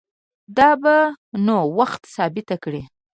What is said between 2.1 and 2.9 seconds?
ثابته کړي